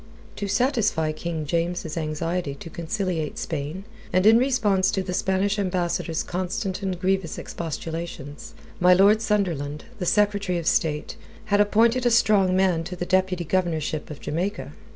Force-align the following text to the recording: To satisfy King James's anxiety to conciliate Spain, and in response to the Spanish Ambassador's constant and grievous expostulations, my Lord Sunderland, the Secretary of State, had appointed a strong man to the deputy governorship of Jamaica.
To 0.37 0.47
satisfy 0.47 1.11
King 1.11 1.45
James's 1.45 1.95
anxiety 1.95 2.55
to 2.55 2.71
conciliate 2.71 3.37
Spain, 3.37 3.83
and 4.11 4.25
in 4.25 4.39
response 4.39 4.89
to 4.89 5.03
the 5.03 5.13
Spanish 5.13 5.59
Ambassador's 5.59 6.23
constant 6.23 6.81
and 6.81 6.99
grievous 6.99 7.37
expostulations, 7.37 8.55
my 8.79 8.95
Lord 8.95 9.21
Sunderland, 9.21 9.85
the 9.99 10.07
Secretary 10.07 10.57
of 10.57 10.65
State, 10.65 11.17
had 11.53 11.61
appointed 11.61 12.07
a 12.07 12.09
strong 12.09 12.55
man 12.57 12.83
to 12.85 12.95
the 12.95 13.05
deputy 13.05 13.43
governorship 13.43 14.09
of 14.09 14.19
Jamaica. 14.19 14.73